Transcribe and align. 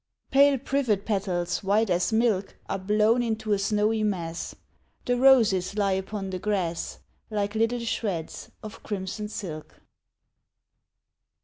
Pale 0.31 0.57
privet 0.57 1.05
petals 1.05 1.63
white 1.63 1.91
as 1.91 2.11
milk 2.11 2.55
Are 2.67 2.79
blown 2.79 3.21
into 3.21 3.53
a 3.53 3.59
snowy 3.59 4.01
mass: 4.01 4.55
The 5.05 5.15
roses 5.15 5.77
lie 5.77 5.91
upon 5.91 6.31
the 6.31 6.39
grass 6.39 6.97
Like 7.29 7.53
little 7.53 7.81
shreds 7.81 8.49
of 8.63 8.81
crimson 8.81 9.27
silk. 9.27 9.79